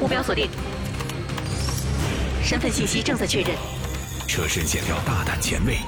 [0.00, 0.48] 目标锁定，
[2.42, 3.50] 身份信息正在确认。
[4.26, 5.78] 车身线条大胆前卫，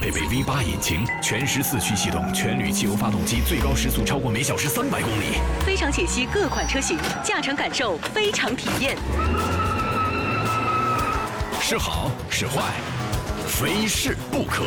[0.00, 5.40] 配备 V8 引擎，全时四驱系统，全铝汽油发动机，最高时速超过每小时三百公里。
[5.64, 8.96] 非常解析各款车型，驾乘感受非常体验。
[11.60, 12.72] 是好是坏，
[13.46, 14.64] 非试不可。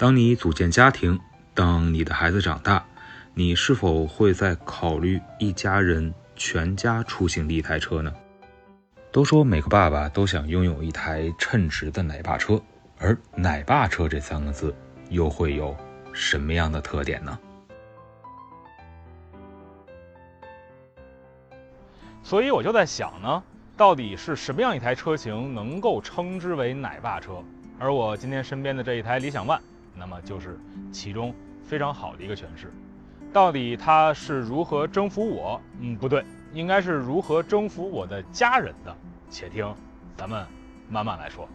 [0.00, 1.20] 当你组建家庭，
[1.52, 2.82] 当你的孩子长大，
[3.34, 8.10] 你是否会在考虑一家人全家出行的一台车呢？
[9.12, 12.58] 都说每个爸爸都想拥有一台称职的奶爸车，
[12.96, 14.74] 而奶爸车这三个字
[15.10, 15.76] 又会有
[16.14, 17.38] 什么样的特点呢？
[22.22, 23.42] 所以我就在想呢，
[23.76, 27.44] 到底是什么样一台车型能够称之为奶爸车？
[27.78, 29.60] 而我今天身边的这一台理想 ONE，
[30.00, 30.58] 那么就是
[30.90, 32.72] 其中非常好的一个诠释。
[33.32, 35.60] 到底他是如何征服我？
[35.78, 38.96] 嗯，不对，应该是如何征服我的家人的。
[39.28, 39.72] 且听，
[40.16, 40.44] 咱们
[40.88, 41.46] 慢慢来说。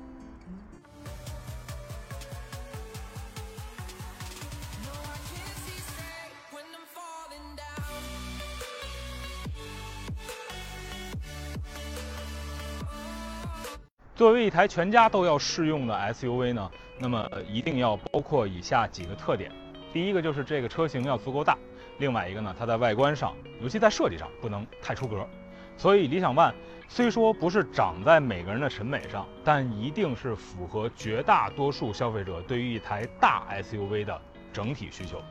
[14.15, 19.51] 作为一台全家都要适用的 SUV 呢，那么一定要包括以下几个特点。
[19.91, 21.57] 第一个就是这个车型要足够大，
[21.97, 25.27] 另外一个呢，它在外观上，尤其在设计上不能太出格。
[25.75, 26.53] 所以理想 ONE
[26.87, 34.21] 虽说不是长在每个人的审美上，但一定是符合绝大多数消费者对于一台大 SUV 的
[34.53, 35.21] 整体需求。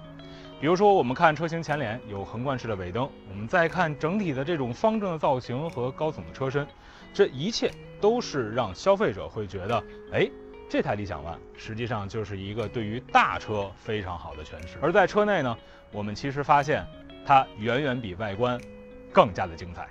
[0.60, 6.66] 比如说，我们看车型前脸有横贯式的尾灯，我们再看整体的这种方正的造型和高耸的车身，
[7.12, 10.30] 这一切都是让消费者会觉得，哎，
[10.70, 14.78] 这台理想 ONE 实际上就是一个对于大车非常好的诠释。
[14.80, 15.56] 而在车内呢，
[15.92, 16.86] 我们其实发现
[17.26, 18.58] 它远远比外观
[19.12, 19.88] 更加的精彩。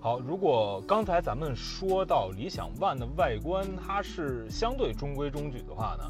[0.00, 6.04] 好，如果刚才咱们说到理想 ONE 的外观，它是相对中规中矩的话呢，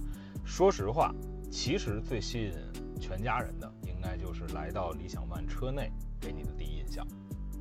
[0.44, 1.14] 说实话，
[1.50, 2.52] 其实最吸引
[3.00, 5.90] 全家人的，应该就是来到理想 ONE 车内
[6.20, 7.06] 给你的第一印象。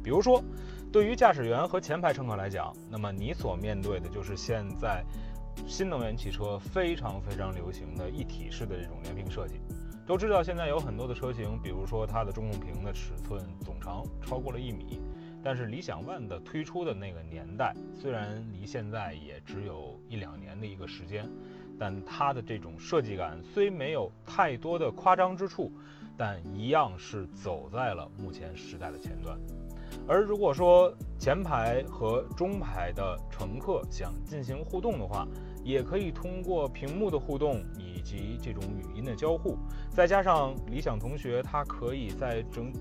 [0.03, 0.43] 比如说，
[0.91, 5.05] 对于驾驶员和前排乘客来讲，那么你所面对的就是现在
[5.65, 9.61] 新能源汽车非常非常流行的一体式的这种连屏设计。
[10.05, 14.99] 都知道现在有很多的车型，比如说它的中控屏的尺寸总长超过了一米。
[15.43, 21.29] 但是理想 ONE 的推出的那个年代，虽然离现在也只有一两年的一个时间，
[21.79, 25.71] 但它的这种设计感虽没有太多的夸张之处，
[26.17, 29.37] 但一样是走在了目前时代的前端。
[30.07, 35.25] 而如果说前排和中排的乘客想进行互动的话，
[35.63, 39.57] 也可以通过屏幕的互动以及这种语音的交互，
[39.89, 42.71] 再加上理想同学，它可以在整。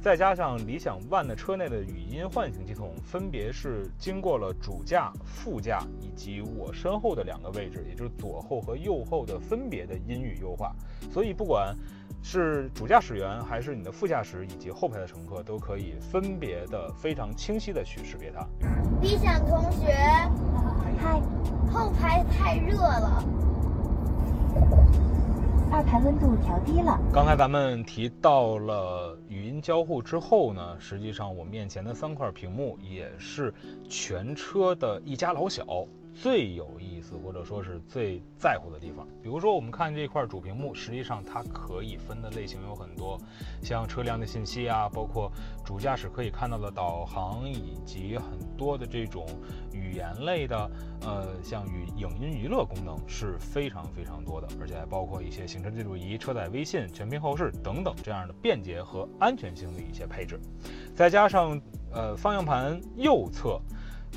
[0.00, 10.72] 再加上理想 ONE 的车内的语音唤醒系统，分别是经过了主驾、副驾以及我身后的两个位置，也就是左后和右后的分别的音语优化。
[11.12, 11.76] 所以，不管
[12.22, 18.46] 是主驾驶员还是你的副驾驶以及后排的乘客，都可以分别的非常清晰的去识别它。
[19.02, 19.92] 理想同学，
[20.98, 21.20] 嗨，
[21.72, 23.24] 后排太热了。
[25.70, 26.98] 二排温度调低了。
[27.12, 33.52] 刚才咱们提到了语音交互之后呢，实际上我面前的三块屏幕也是
[33.88, 35.64] 全车的一家老小。
[36.20, 43.16] 最有意思或者说是最在乎的地方，比如说我们看这块主屏幕，实际上它可以分的类型有很多，
[43.62, 45.30] 像车辆的信息啊，包括
[45.64, 49.28] 主驾驶可以看到的导航，以及很多的这种
[49.72, 50.68] 语言类的，
[51.02, 60.40] 呃，像语影音娱乐功能是非常非常多的，而且还包括一些行车记录仪、车载微信、全屏后视等等这样的便捷和安全性的一些配置，
[60.96, 61.60] 再加上
[61.92, 63.60] 呃方向盘右侧。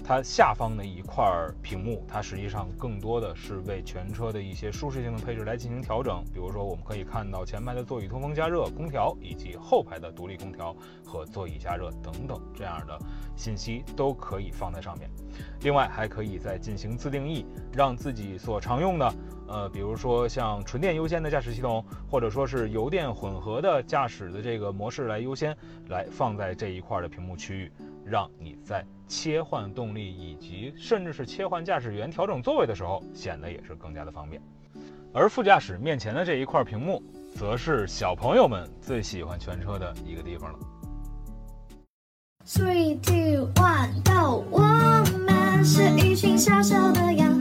[0.04, 1.24] 它下方的一块
[1.62, 6.24] 屏幕，它实际上更多的是为全车的一些舒适性的配置来进行调整。
[6.34, 12.98] 比如说，我们可以看到前排的座椅通风加热空调，以及后排的独立空调和座椅加热等等这样的
[13.36, 15.10] 信息都可以放在上面。
[15.62, 19.14] 另外，还可以再进行自定义，让自己所常用的，
[19.48, 25.56] 呃，比如说像纯电优先的驾驶系统，或者说是油电混合的驾驶的这个模式来优先
[25.88, 27.72] 来放在这一块的屏幕区域。
[28.12, 34.42] 让你在切换动力以及甚至是切换驾驶员、调整座位的时候，显得也是更加的方便。
[35.14, 37.02] 而副驾驶面前的这一块屏幕，
[37.34, 40.60] 则是小朋友们最喜欢全车的一个地方了。
[42.46, 44.44] Three, two, one, go！
[44.52, 44.60] 我
[45.26, 47.40] 们是一群小小的羊，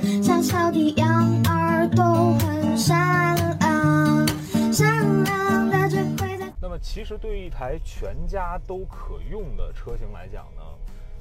[6.80, 10.62] 其实对于一台全家都可用的车型来讲呢，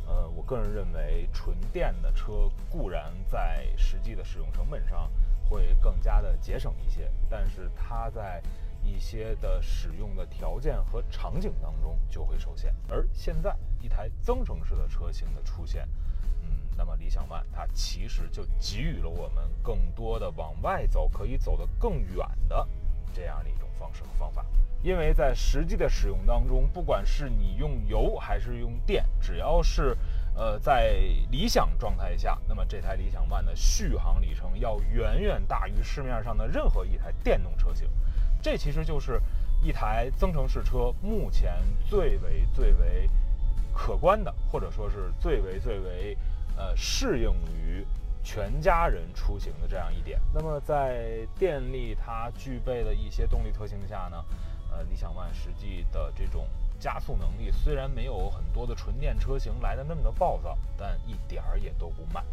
[0.07, 5.11] 呃，我个人认为纯电的车固然在实际的使用成本上
[5.47, 8.41] 会更加的节省一些，但是它在
[8.83, 12.73] 一些的使用的条件和场景当中就会受限。
[12.87, 15.87] 而现在一台增程式的车型的出现，
[16.41, 22.67] 嗯，那么理想 ONE 它其实就给予了我们更多的往外走，可以走得更远的
[23.13, 24.45] 这样的一种方式和方法。
[24.81, 29.97] 因为在实际的使用当中，不管是你用油还是用电，只要是
[30.35, 37.89] 呃在理想状态下，那么这台理想 ONE 的续航里程要远远大于市面上的任何一台电动车型。
[38.41, 39.21] 这其实就是
[39.61, 43.09] 一台增程式车目前最为最为
[43.73, 46.17] 可观的，或者说是最为最为
[46.55, 47.85] 呃适应于
[48.23, 50.19] 全家人出行的这样一点。
[50.33, 54.23] 那么在电力它具备的一些动力特性下呢？
[54.71, 56.47] 呃，理想 ONE 实际的这种
[56.79, 62.23] 加速能力虽然没有很多的纯电车型来的那么的暴躁，但一点儿也都不慢。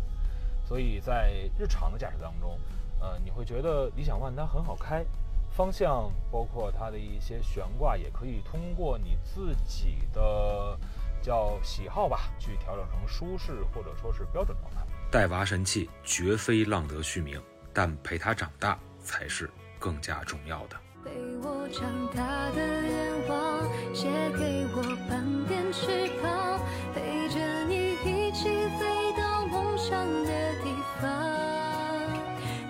[0.66, 2.58] 所以在日常的驾驶当中，
[3.00, 5.02] 呃，你会觉得理想 ONE 它很好开，
[5.50, 10.78] 方向包括它的一些悬挂也可以通过你自己的
[11.22, 14.80] 叫喜好吧，去调整成舒适或者说是标准状态。
[15.16, 17.40] 带娃神器绝非浪得虚名，
[17.72, 19.48] 但陪他长大才是
[19.78, 20.76] 更加重要的。
[21.02, 21.10] 被
[21.42, 23.62] 我长大的愿望，
[23.94, 26.60] 写给我半点翅膀，
[26.94, 31.08] 陪着你一起飞到梦想的地方，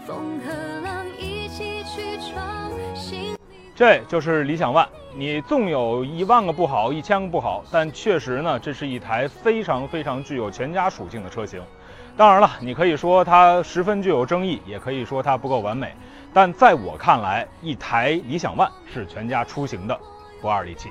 [0.06, 2.70] 风和浪一起去闯。
[2.94, 3.36] 心
[3.74, 4.86] 这就是理想 ONE。
[5.16, 11.60] 你纵有一万个不好，一千个不好，但确实呢，这是一台非常非常具有全家属性的车型。
[12.16, 15.94] 当然了，你可以说它十分具有争议，也可以说它不够完美。
[16.32, 19.98] 但在我看来，一台理想 ONE 是全家出行的
[20.40, 20.90] 不二利器。